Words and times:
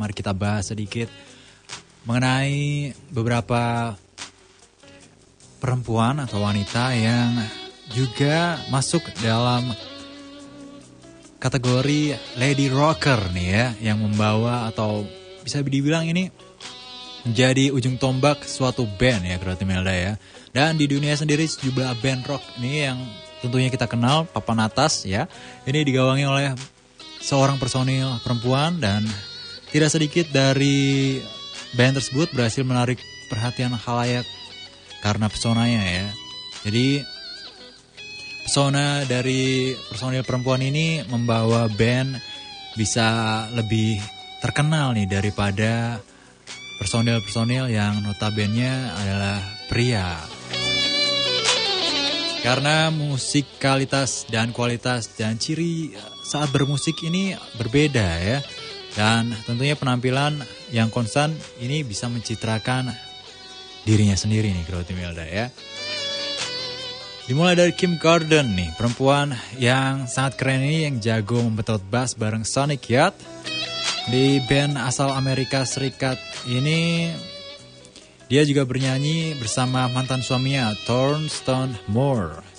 mari 0.00 0.16
kita 0.16 0.32
bahas 0.32 0.72
sedikit 0.72 1.12
mengenai 2.08 2.96
beberapa 3.12 3.92
perempuan 5.60 6.24
atau 6.24 6.40
wanita 6.40 6.96
yang 6.96 7.36
juga 7.92 8.56
masuk 8.72 9.04
dalam 9.20 9.68
kategori 11.36 12.16
lady 12.40 12.72
rocker 12.72 13.20
nih 13.36 13.48
ya 13.52 13.66
yang 13.92 14.00
membawa 14.00 14.72
atau 14.72 15.04
bisa 15.44 15.60
dibilang 15.60 16.08
ini 16.08 16.32
menjadi 17.28 17.68
ujung 17.68 18.00
tombak 18.00 18.48
suatu 18.48 18.88
band 18.96 19.28
ya 19.28 19.36
Kreatif 19.36 19.68
Melda 19.68 19.92
ya. 19.92 20.12
Dan 20.50 20.80
di 20.80 20.88
dunia 20.88 21.12
sendiri 21.14 21.44
sejumlah 21.44 22.00
band 22.00 22.24
rock 22.24 22.42
ini 22.58 22.88
yang 22.88 22.98
tentunya 23.44 23.68
kita 23.68 23.84
kenal 23.84 24.24
papan 24.24 24.64
atas 24.64 25.04
ya. 25.04 25.28
Ini 25.68 25.84
digawangi 25.84 26.24
oleh 26.24 26.56
seorang 27.20 27.60
personil 27.60 28.16
perempuan 28.24 28.80
dan 28.80 29.04
tidak 29.70 29.90
sedikit 29.90 30.26
dari 30.34 31.18
band 31.78 32.02
tersebut 32.02 32.34
berhasil 32.34 32.66
menarik 32.66 32.98
perhatian 33.30 33.74
halayak 33.74 34.26
karena 35.02 35.30
pesonanya 35.30 35.82
ya. 35.86 36.06
Jadi 36.66 37.00
pesona 38.44 39.06
dari 39.06 39.72
personil 39.88 40.26
perempuan 40.26 40.60
ini 40.60 41.06
membawa 41.06 41.70
band 41.70 42.18
bisa 42.74 43.46
lebih 43.54 44.02
terkenal 44.42 44.90
nih 44.96 45.06
daripada 45.06 46.02
personil-personil 46.82 47.70
yang 47.70 48.02
notabene 48.02 48.90
adalah 48.96 49.38
pria. 49.68 50.18
Karena 52.40 52.88
musikalitas 52.88 54.24
dan 54.32 54.56
kualitas 54.56 55.12
dan 55.12 55.36
ciri 55.36 55.92
saat 56.24 56.48
bermusik 56.48 56.96
ini 57.04 57.36
berbeda 57.60 58.08
ya. 58.24 58.40
Dan 58.94 59.30
tentunya 59.46 59.78
penampilan 59.78 60.42
yang 60.74 60.90
konstan 60.90 61.30
ini 61.62 61.86
bisa 61.86 62.10
mencitrakan 62.10 62.90
dirinya 63.86 64.18
sendiri 64.18 64.50
nih 64.50 64.64
Groti 64.66 64.92
Melda 64.92 65.24
ya. 65.24 65.46
Dimulai 67.30 67.54
dari 67.54 67.70
Kim 67.70 67.94
Gordon 67.94 68.58
nih, 68.58 68.74
perempuan 68.74 69.30
yang 69.54 70.10
sangat 70.10 70.34
keren 70.34 70.66
ini 70.66 70.90
yang 70.90 70.98
jago 70.98 71.38
membetot 71.38 71.78
bass 71.86 72.18
bareng 72.18 72.42
Sonic 72.42 72.90
Youth. 72.90 73.14
Di 74.10 74.42
band 74.50 74.74
asal 74.74 75.14
Amerika 75.14 75.62
Serikat 75.62 76.18
ini 76.50 77.06
dia 78.26 78.42
juga 78.42 78.66
bernyanyi 78.66 79.38
bersama 79.38 79.86
mantan 79.86 80.26
suaminya 80.26 80.74
Thornton 80.90 81.78
Moore. 81.86 82.49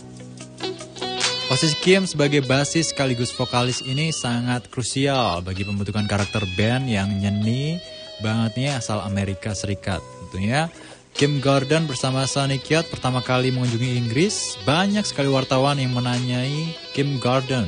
Posisi 1.52 1.76
Kim 1.84 2.08
sebagai 2.08 2.48
basis 2.48 2.96
sekaligus 2.96 3.36
vokalis 3.36 3.84
ini 3.84 4.16
sangat 4.16 4.72
krusial 4.72 5.44
bagi 5.44 5.68
pembentukan 5.68 6.08
karakter 6.08 6.48
band 6.56 6.88
yang 6.88 7.12
nyeni 7.12 7.76
bangetnya 8.24 8.80
asal 8.80 9.04
Amerika 9.04 9.52
Serikat. 9.52 10.00
Tentunya 10.00 10.72
Kim 11.12 11.44
Gordon 11.44 11.92
bersama 11.92 12.24
Sonic 12.24 12.72
Youth 12.72 12.88
pertama 12.88 13.20
kali 13.20 13.52
mengunjungi 13.52 14.00
Inggris, 14.00 14.56
banyak 14.64 15.04
sekali 15.04 15.28
wartawan 15.28 15.76
yang 15.76 15.92
menanyai 15.92 16.72
Kim 16.96 17.20
Gordon. 17.20 17.68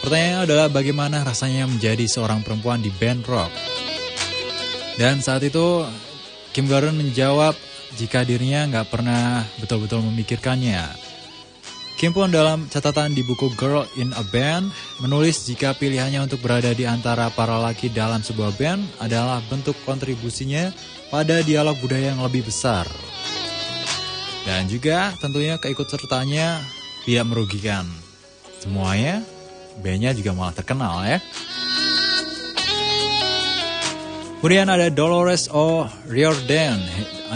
Pertanyaannya 0.00 0.48
adalah 0.48 0.72
bagaimana 0.72 1.20
rasanya 1.28 1.68
menjadi 1.68 2.08
seorang 2.08 2.40
perempuan 2.40 2.80
di 2.80 2.88
band 2.88 3.28
rock. 3.28 3.52
Dan 4.96 5.20
saat 5.20 5.44
itu 5.44 5.84
Kim 6.56 6.72
Gordon 6.72 6.96
menjawab 6.96 7.52
jika 8.00 8.24
dirinya 8.24 8.64
nggak 8.64 8.88
pernah 8.88 9.44
betul-betul 9.60 10.00
memikirkannya. 10.08 11.07
Kim 11.98 12.14
pun 12.14 12.30
dalam 12.30 12.70
catatan 12.70 13.10
di 13.10 13.26
buku 13.26 13.50
Girl 13.58 13.82
in 13.98 14.14
a 14.14 14.22
Band 14.22 14.70
menulis 15.02 15.50
jika 15.50 15.74
pilihannya 15.74 16.30
untuk 16.30 16.38
berada 16.38 16.70
di 16.70 16.86
antara 16.86 17.26
para 17.34 17.58
laki 17.58 17.90
dalam 17.90 18.22
sebuah 18.22 18.54
band 18.54 19.02
adalah 19.02 19.42
bentuk 19.50 19.74
kontribusinya 19.82 20.70
pada 21.10 21.42
dialog 21.42 21.74
budaya 21.82 22.14
yang 22.14 22.22
lebih 22.22 22.46
besar. 22.46 22.86
Dan 24.46 24.70
juga 24.70 25.10
tentunya 25.18 25.58
keikutsertanya 25.58 26.62
tidak 27.02 27.26
merugikan. 27.34 27.82
Semuanya, 28.62 29.18
bandnya 29.82 30.14
juga 30.14 30.38
malah 30.38 30.54
terkenal 30.54 31.02
ya. 31.02 31.18
Kemudian 34.38 34.70
ada 34.70 34.86
Dolores 34.86 35.50
O'Riordan 35.50 36.78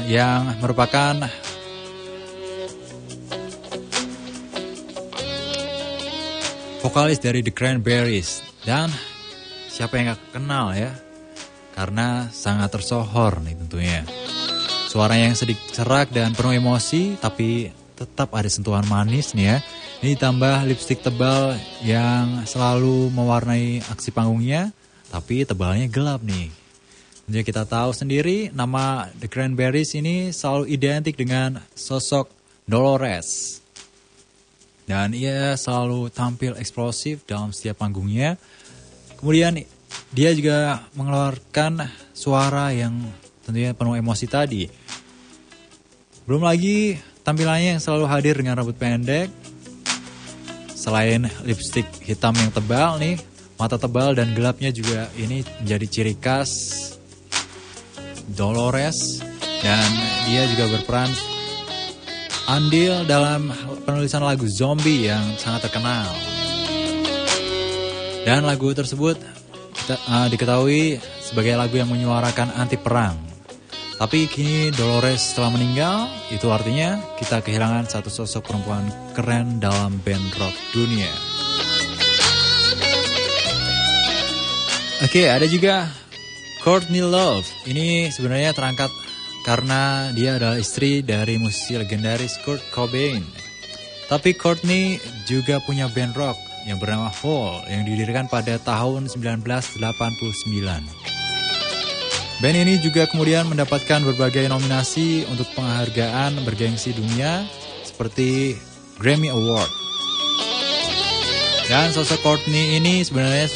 yang 0.06 0.54
merupakan 0.62 1.18
vokalis 6.82 7.22
dari 7.22 7.47
The 7.47 7.54
Cranberries. 7.54 8.43
Dan 8.66 8.91
siapa 9.70 9.94
yang 9.97 10.12
gak 10.12 10.34
kenal 10.34 10.75
ya? 10.75 10.91
Karena 11.78 12.26
sangat 12.34 12.75
tersohor 12.75 13.38
nih 13.38 13.54
tentunya. 13.54 14.03
Suara 14.91 15.16
yang 15.16 15.32
sedikit 15.38 15.72
serak 15.72 16.12
dan 16.12 16.34
penuh 16.37 16.59
emosi 16.59 17.16
tapi 17.16 17.70
tetap 17.97 18.34
ada 18.34 18.50
sentuhan 18.50 18.84
manis 18.91 19.32
nih 19.32 19.47
ya. 19.47 19.59
Ini 20.03 20.19
ditambah 20.19 20.66
lipstick 20.66 21.00
tebal 21.06 21.54
yang 21.87 22.43
selalu 22.44 23.09
mewarnai 23.14 23.87
aksi 23.87 24.10
panggungnya 24.10 24.75
tapi 25.09 25.47
tebalnya 25.47 25.87
gelap 25.87 26.20
nih. 26.26 26.50
Tentunya 27.25 27.47
kita 27.47 27.62
tahu 27.62 27.94
sendiri 27.94 28.50
nama 28.50 29.06
The 29.22 29.31
Cranberries 29.31 29.94
ini 29.94 30.34
selalu 30.34 30.69
identik 30.75 31.14
dengan 31.14 31.62
sosok 31.78 32.28
Dolores 32.66 33.61
dan 34.87 35.15
ia 35.15 35.54
selalu 35.54 36.10
tampil 36.10 36.59
eksplosif 36.59 37.22
dalam 37.25 37.54
setiap 37.54 37.82
panggungnya. 37.82 38.37
Kemudian 39.19 39.62
dia 40.10 40.31
juga 40.34 40.82
mengeluarkan 40.98 41.87
suara 42.12 42.75
yang 42.75 42.98
tentunya 43.47 43.72
penuh 43.72 43.94
emosi 43.98 44.26
tadi. 44.26 44.66
Belum 46.26 46.43
lagi 46.43 46.98
tampilannya 47.22 47.78
yang 47.78 47.82
selalu 47.82 48.06
hadir 48.10 48.34
dengan 48.38 48.59
rambut 48.59 48.75
pendek. 48.78 49.31
Selain 50.75 51.31
lipstick 51.47 51.87
hitam 52.03 52.34
yang 52.34 52.50
tebal 52.50 52.99
nih, 52.99 53.14
mata 53.54 53.78
tebal 53.78 54.19
dan 54.19 54.34
gelapnya 54.34 54.75
juga 54.75 55.06
ini 55.14 55.47
menjadi 55.62 55.87
ciri 55.87 56.14
khas 56.19 56.50
Dolores 58.34 59.22
dan 59.62 59.87
dia 60.26 60.43
juga 60.50 60.75
berperan 60.75 61.31
andil 62.52 63.08
dalam 63.08 63.48
penulisan 63.88 64.20
lagu 64.20 64.44
Zombie 64.44 65.08
yang 65.08 65.24
sangat 65.40 65.72
terkenal. 65.72 66.12
Dan 68.28 68.44
lagu 68.44 68.68
tersebut 68.76 69.16
uh, 69.88 70.28
diketahui 70.28 71.00
sebagai 71.24 71.56
lagu 71.56 71.80
yang 71.80 71.88
menyuarakan 71.88 72.52
anti 72.52 72.76
perang. 72.76 73.16
Tapi 73.96 74.28
kini 74.28 74.68
Dolores 74.74 75.32
telah 75.32 75.48
meninggal, 75.48 76.10
itu 76.28 76.50
artinya 76.52 77.00
kita 77.16 77.40
kehilangan 77.40 77.88
satu 77.88 78.10
sosok 78.12 78.50
perempuan 78.50 78.84
keren 79.16 79.56
dalam 79.56 79.96
band 80.04 80.28
rock 80.36 80.54
dunia. 80.76 81.12
Oke, 85.02 85.26
ada 85.30 85.46
juga 85.48 85.88
Courtney 86.62 87.02
Love. 87.02 87.46
Ini 87.66 88.10
sebenarnya 88.10 88.54
terangkat 88.54 88.90
karena 89.42 90.14
dia 90.14 90.38
adalah 90.38 90.58
istri 90.58 91.03
dari 91.03 91.38
musisi 91.38 91.75
legendaris 91.75 92.38
Kurt 92.47 92.62
Cobain. 92.70 93.22
Tapi 94.06 94.36
Courtney 94.38 95.00
juga 95.26 95.58
punya 95.64 95.91
band 95.91 96.14
rock 96.14 96.38
yang 96.66 96.78
bernama 96.78 97.10
Hole 97.10 97.66
yang 97.66 97.82
didirikan 97.82 98.31
pada 98.31 98.58
tahun 98.62 99.10
1989. 99.10 99.82
Band 102.42 102.58
ini 102.58 102.75
juga 102.82 103.06
kemudian 103.06 103.47
mendapatkan 103.47 104.02
berbagai 104.02 104.50
nominasi 104.50 105.26
untuk 105.31 105.47
penghargaan 105.54 106.42
bergengsi 106.42 106.91
dunia 106.91 107.47
seperti 107.86 108.58
Grammy 108.98 109.31
Award. 109.31 109.70
Dan 111.70 111.94
sosok 111.94 112.19
Courtney 112.26 112.82
ini 112.82 113.06
sebenarnya 113.06 113.47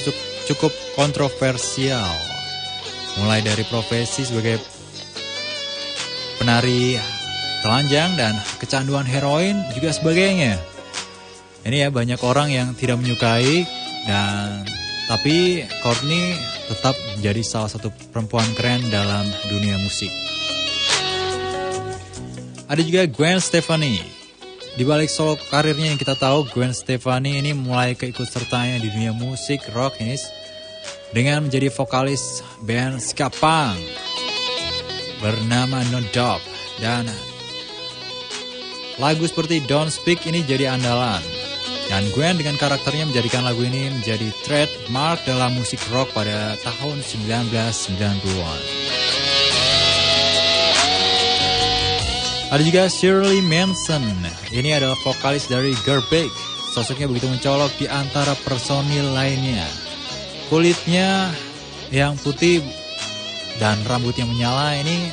cukup 0.46 0.70
kontroversial. 0.94 2.14
Mulai 3.18 3.42
dari 3.42 3.66
profesi 3.66 4.22
sebagai 4.22 4.75
penari 6.38 7.00
telanjang 7.64 8.14
dan 8.14 8.34
kecanduan 8.62 9.08
heroin 9.08 9.58
juga 9.74 9.90
sebagainya. 9.90 10.60
Ini 11.66 11.86
ya 11.86 11.88
banyak 11.90 12.20
orang 12.22 12.54
yang 12.54 12.68
tidak 12.78 13.02
menyukai 13.02 13.66
dan 14.06 14.62
tapi 15.10 15.66
Courtney 15.82 16.34
tetap 16.70 16.94
menjadi 17.18 17.42
salah 17.42 17.70
satu 17.70 17.90
perempuan 18.14 18.46
keren 18.54 18.86
dalam 18.90 19.26
dunia 19.50 19.78
musik. 19.82 20.10
Ada 22.66 22.82
juga 22.82 23.06
Gwen 23.06 23.38
Stefani. 23.38 24.02
Di 24.76 24.84
balik 24.84 25.08
solo 25.08 25.40
karirnya 25.48 25.94
yang 25.94 25.98
kita 25.98 26.18
tahu, 26.18 26.46
Gwen 26.52 26.74
Stefani 26.74 27.40
ini 27.40 27.56
mulai 27.56 27.96
keikutsertanya 27.96 28.76
di 28.82 28.92
dunia 28.92 29.14
musik 29.14 29.62
rock 29.72 29.98
ini 30.02 30.18
dengan 31.14 31.46
menjadi 31.46 31.70
vokalis 31.72 32.44
band 32.66 33.00
ska 33.00 33.30
punk 33.30 33.78
bernama 35.20 35.80
No 35.92 36.00
Dog 36.12 36.40
dan 36.80 37.08
lagu 39.00 39.24
seperti 39.24 39.64
Don't 39.64 39.92
Speak 39.92 40.24
ini 40.28 40.44
jadi 40.44 40.72
andalan. 40.76 41.22
Dan 41.86 42.02
Gwen 42.18 42.34
dengan 42.34 42.58
karakternya 42.58 43.06
menjadikan 43.06 43.46
lagu 43.46 43.62
ini 43.62 43.86
menjadi 43.94 44.26
trademark 44.42 45.22
dalam 45.22 45.54
musik 45.54 45.78
rock 45.94 46.10
pada 46.10 46.58
tahun 46.66 46.98
1990-an. 46.98 48.60
Ada 52.46 52.62
juga 52.62 52.86
Shirley 52.90 53.38
Manson. 53.42 54.02
Ini 54.50 54.82
adalah 54.82 54.98
vokalis 55.02 55.46
dari 55.46 55.74
Gerbek. 55.86 56.30
Sosoknya 56.74 57.06
begitu 57.06 57.30
mencolok 57.30 57.74
di 57.78 57.86
antara 57.86 58.34
personil 58.42 59.14
lainnya. 59.14 59.66
Kulitnya 60.50 61.30
yang 61.90 62.18
putih 62.18 62.62
dan 63.56 63.80
rambut 63.88 64.16
yang 64.16 64.28
menyala 64.28 64.76
ini 64.76 65.10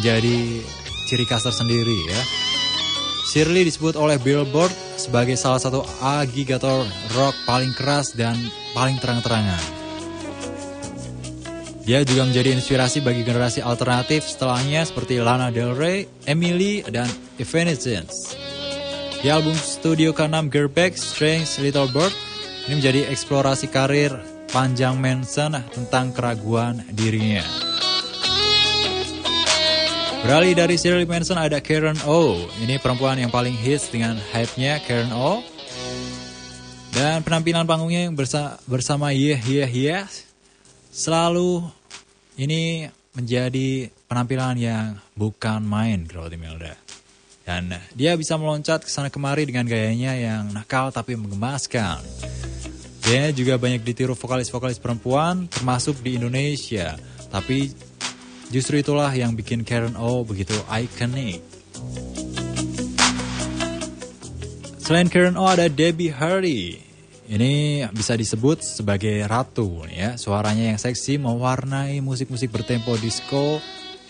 jadi 0.00 0.60
ciri 1.08 1.24
khas 1.28 1.44
tersendiri 1.44 1.98
ya. 2.08 2.22
Shirley 3.32 3.64
disebut 3.64 3.96
oleh 3.96 4.20
Billboard 4.20 4.72
sebagai 5.00 5.40
salah 5.40 5.60
satu 5.60 5.80
agitator 6.00 6.84
rock 7.16 7.36
paling 7.48 7.72
keras 7.72 8.12
dan 8.12 8.36
paling 8.76 9.00
terang-terangan. 9.00 9.82
Dia 11.82 12.06
juga 12.06 12.22
menjadi 12.22 12.54
inspirasi 12.54 13.02
bagi 13.02 13.26
generasi 13.26 13.58
alternatif 13.58 14.22
setelahnya 14.22 14.86
seperti 14.86 15.18
Lana 15.18 15.50
Del 15.50 15.74
Rey, 15.74 16.06
Emily, 16.30 16.86
dan 16.86 17.10
Evanescence. 17.42 18.38
Di 19.18 19.26
album 19.30 19.54
studio 19.54 20.14
ke-6 20.14 20.46
Gerbeck, 20.46 20.94
Strange 20.94 21.50
Little 21.58 21.90
Bird, 21.90 22.14
ini 22.70 22.78
menjadi 22.78 23.10
eksplorasi 23.10 23.66
karir 23.70 24.14
panjang 24.52 25.00
Manson 25.00 25.56
tentang 25.72 26.12
keraguan 26.12 26.84
dirinya. 26.92 27.42
Beralih 30.22 30.54
dari 30.54 30.78
Shirley 30.78 31.08
Manson 31.08 31.34
ada 31.40 31.58
Karen 31.58 31.98
O. 32.06 32.38
Ini 32.62 32.78
perempuan 32.78 33.18
yang 33.18 33.32
paling 33.32 33.58
hits 33.58 33.90
dengan 33.90 34.14
hype-nya 34.30 34.78
Karen 34.84 35.10
O. 35.10 35.42
Dan 36.92 37.24
penampilan 37.24 37.66
panggungnya 37.66 38.06
yang 38.06 38.14
bersa 38.14 38.60
bersama 38.68 39.10
Yeah 39.10 39.40
Yeah 39.42 39.66
Yeah 39.66 40.04
selalu 40.92 41.64
ini 42.36 42.92
menjadi 43.16 43.88
penampilan 44.06 44.60
yang 44.60 45.00
bukan 45.16 45.64
main 45.64 46.04
kalau 46.04 46.28
Melda. 46.36 46.76
Dan 47.42 47.74
dia 47.96 48.14
bisa 48.14 48.38
meloncat 48.38 48.86
ke 48.86 48.90
sana 48.92 49.10
kemari 49.10 49.48
dengan 49.48 49.66
gayanya 49.66 50.14
yang 50.14 50.54
nakal 50.54 50.94
tapi 50.94 51.18
mengemaskan. 51.18 51.98
Dia 53.02 53.34
juga 53.34 53.58
banyak 53.58 53.82
ditiru 53.82 54.14
vokalis-vokalis 54.14 54.78
perempuan 54.78 55.50
termasuk 55.50 55.98
di 56.00 56.16
Indonesia. 56.16 56.94
Tapi 57.32 57.72
Justru 58.52 58.84
itulah 58.84 59.08
yang 59.08 59.32
bikin 59.32 59.64
Karen 59.64 59.96
O 59.96 60.28
begitu 60.28 60.52
ikonik. 60.68 61.40
Selain 64.76 65.08
Karen 65.08 65.40
O 65.40 65.48
ada 65.48 65.72
Debbie 65.72 66.12
Harry. 66.12 66.84
Ini 67.32 67.88
bisa 67.96 68.12
disebut 68.12 68.60
sebagai 68.60 69.24
ratu 69.24 69.88
ya. 69.88 70.20
Suaranya 70.20 70.68
yang 70.68 70.76
seksi 70.76 71.16
mewarnai 71.16 72.04
musik-musik 72.04 72.52
bertempo 72.52 72.92
disco 73.00 73.56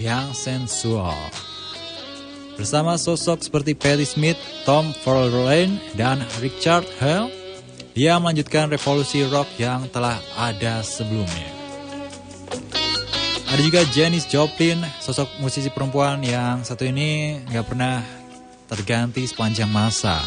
yang 0.02 0.34
sensual. 0.34 1.14
Bersama 2.58 2.98
sosok 2.98 3.46
seperti 3.46 3.78
Patti 3.78 4.02
Smith, 4.02 4.42
Tom 4.66 4.90
Verlaine, 5.06 5.78
dan 5.94 6.18
Richard 6.42 6.84
Hell, 6.98 7.30
dia 7.92 8.16
melanjutkan 8.16 8.72
revolusi 8.72 9.20
rock 9.28 9.48
yang 9.60 9.88
telah 9.92 10.16
ada 10.36 10.80
sebelumnya. 10.80 11.52
Ada 13.52 13.60
juga 13.60 13.84
Janis 13.92 14.24
Joplin, 14.32 14.80
sosok 15.04 15.28
musisi 15.44 15.68
perempuan 15.68 16.24
yang 16.24 16.64
satu 16.64 16.88
ini 16.88 17.36
nggak 17.52 17.66
pernah 17.68 18.00
terganti 18.64 19.28
sepanjang 19.28 19.68
masa. 19.68 20.24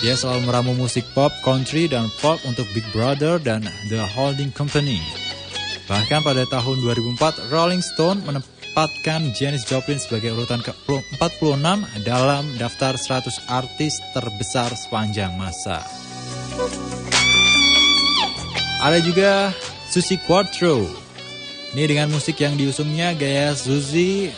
Dia 0.00 0.16
selalu 0.16 0.48
meramu 0.48 0.72
musik 0.72 1.04
pop, 1.12 1.28
country, 1.44 1.84
dan 1.84 2.08
folk 2.08 2.40
untuk 2.48 2.64
Big 2.72 2.88
Brother 2.88 3.36
dan 3.36 3.68
The 3.92 4.00
Holding 4.16 4.48
Company. 4.56 4.96
Bahkan 5.92 6.24
pada 6.24 6.48
tahun 6.48 6.80
2004, 6.80 7.52
Rolling 7.52 7.84
Stone 7.84 8.24
menempatkan 8.24 9.36
Janis 9.36 9.68
Joplin 9.68 10.00
sebagai 10.00 10.32
urutan 10.32 10.64
ke-46 10.64 11.60
dalam 12.00 12.48
daftar 12.56 12.96
100 12.96 13.28
artis 13.52 14.00
terbesar 14.16 14.72
sepanjang 14.72 15.36
masa. 15.36 15.84
Ada 18.80 18.98
juga 19.04 19.52
Susie 19.92 20.16
Quattro, 20.24 20.88
ini 21.76 21.84
dengan 21.86 22.10
musik 22.10 22.40
yang 22.42 22.58
diusungnya 22.58 23.14
gaya 23.14 23.54
Suzy 23.54 24.32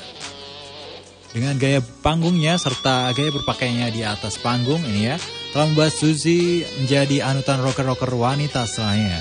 dengan 1.33 1.57
gaya 1.57 1.81
panggungnya 2.05 2.61
serta 2.61 3.09
gaya 3.17 3.33
berpakaiannya 3.33 3.89
di 3.89 4.05
atas 4.05 4.37
panggung 4.37 4.85
ini 4.85 5.09
ya 5.09 5.17
telah 5.53 5.69
membuat 5.69 5.93
Suzy 5.97 6.61
menjadi 6.81 7.25
anutan 7.25 7.65
rocker-rocker 7.65 8.13
wanita 8.13 8.69
setelahnya. 8.69 9.21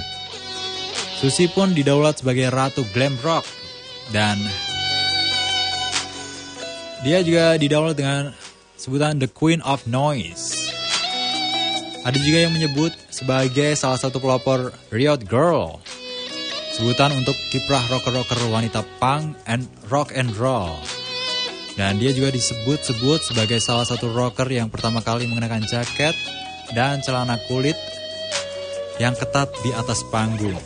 Suzy 1.21 1.48
pun 1.48 1.71
didaulat 1.71 2.19
sebagai 2.19 2.51
ratu 2.51 2.83
glam 2.92 3.15
rock 3.24 3.48
dan 4.12 4.36
dia 7.06 7.24
juga 7.24 7.56
didaulat 7.56 7.95
dengan 7.95 8.36
sebutan 8.75 9.21
The 9.21 9.30
Queen 9.31 9.63
of 9.63 9.88
Noise. 9.88 10.70
Ada 12.01 12.18
juga 12.18 12.50
yang 12.50 12.53
menyebut 12.53 12.89
sebagai 13.13 13.77
salah 13.77 14.01
satu 14.01 14.18
pelopor 14.18 14.74
Riot 14.89 15.21
Girl 15.30 15.77
sebutan 16.71 17.13
untuk 17.13 17.38
kiprah 17.53 17.83
rocker-rocker 17.94 18.42
wanita 18.50 18.81
punk 18.98 19.38
and 19.45 19.69
rock 19.92 20.09
and 20.18 20.33
roll. 20.39 20.74
Dan 21.77 22.01
dia 22.01 22.09
juga 22.09 22.33
disebut-sebut 22.33 23.21
sebagai 23.21 23.62
salah 23.62 23.86
satu 23.86 24.09
rocker 24.12 24.50
yang 24.50 24.68
pertama 24.71 25.03
kali 25.06 25.30
mengenakan 25.30 25.62
jaket 25.68 26.18
dan 26.74 27.00
celana 27.06 27.38
kulit 27.45 27.77
yang 28.98 29.13
ketat 29.13 29.53
di 29.62 29.69
atas 29.75 30.01
panggung. 30.09 30.57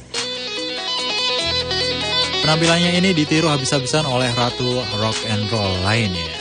Penampilannya 2.45 3.01
ini 3.01 3.11
ditiru 3.11 3.49
habis-habisan 3.49 4.05
oleh 4.05 4.29
ratu 4.37 4.79
rock 5.01 5.17
and 5.27 5.43
roll 5.49 5.73
lainnya. 5.83 6.34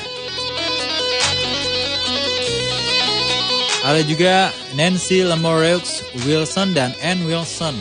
Ada 3.84 4.00
juga 4.08 4.48
Nancy 4.72 5.20
Lamoreux 5.20 6.00
Wilson 6.24 6.72
dan 6.72 6.96
Ann 7.04 7.28
Wilson 7.28 7.76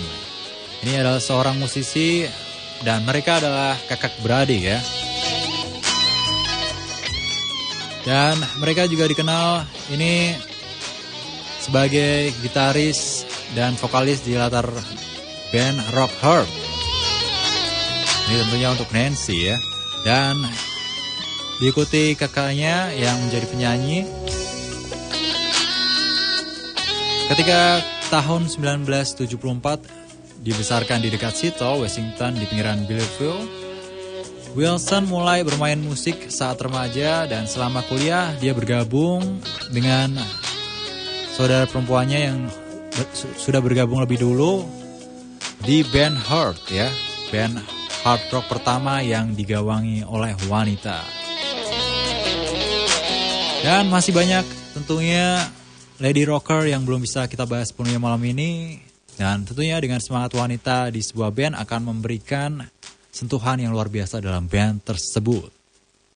ini 0.83 0.99
adalah 0.99 1.23
seorang 1.23 1.55
musisi 1.63 2.27
dan 2.83 3.07
mereka 3.07 3.39
adalah 3.39 3.79
kakak 3.87 4.19
beradik 4.19 4.59
ya. 4.59 4.79
Dan 8.03 8.35
mereka 8.59 8.83
juga 8.91 9.07
dikenal 9.07 9.63
ini 9.95 10.35
sebagai 11.63 12.35
gitaris 12.43 13.23
dan 13.55 13.79
vokalis 13.79 14.27
di 14.27 14.35
latar 14.35 14.67
band 15.55 15.79
Rock 15.95 16.11
Herb. 16.19 16.49
Ini 18.27 18.35
tentunya 18.43 18.75
untuk 18.75 18.91
Nancy 18.91 19.55
ya. 19.55 19.57
Dan 20.03 20.35
diikuti 21.63 22.11
kakaknya 22.19 22.91
yang 22.91 23.23
menjadi 23.23 23.47
penyanyi. 23.47 24.03
Ketika 27.33 27.81
tahun 28.13 28.45
1974 28.45 29.25
Dibesarkan 30.45 31.01
di 31.01 31.09
dekat 31.09 31.33
Seattle, 31.33 31.81
Washington 31.81 32.37
di 32.37 32.45
pinggiran 32.45 32.85
Belleville, 32.85 33.49
Wilson 34.53 35.09
mulai 35.09 35.41
bermain 35.41 35.81
musik 35.81 36.29
saat 36.29 36.61
remaja 36.61 37.25
dan 37.25 37.49
selama 37.49 37.81
kuliah 37.89 38.37
dia 38.37 38.53
bergabung 38.53 39.41
dengan 39.73 40.13
saudara 41.33 41.65
perempuannya 41.65 42.19
yang 42.21 42.37
ber, 42.93 43.05
sudah 43.17 43.65
bergabung 43.65 43.97
lebih 43.97 44.21
dulu 44.21 44.69
di 45.65 45.81
band 45.89 46.13
Heart 46.29 46.61
ya, 46.69 46.93
band 47.33 47.57
hard 48.05 48.21
rock 48.29 48.45
pertama 48.45 49.01
yang 49.01 49.33
digawangi 49.33 50.05
oleh 50.05 50.37
wanita. 50.45 51.01
Dan 53.65 53.89
masih 53.89 54.13
banyak 54.13 54.45
tentunya 54.77 55.49
lady 56.03 56.27
rocker 56.27 56.67
yang 56.67 56.83
belum 56.83 57.07
bisa 57.07 57.31
kita 57.31 57.47
bahas 57.47 57.71
penuhnya 57.71 57.95
malam 57.95 58.19
ini. 58.27 58.83
Dan 59.15 59.47
tentunya 59.47 59.79
dengan 59.79 60.03
semangat 60.03 60.35
wanita 60.35 60.91
di 60.91 60.99
sebuah 60.99 61.31
band 61.31 61.55
akan 61.63 61.81
memberikan 61.95 62.59
sentuhan 63.07 63.63
yang 63.63 63.71
luar 63.71 63.87
biasa 63.87 64.19
dalam 64.19 64.51
band 64.51 64.83
tersebut. 64.83 65.62